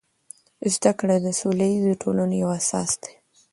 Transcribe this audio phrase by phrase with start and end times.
[0.73, 3.13] زده کړه د سوله ییزو ټولنو یو اساس دی.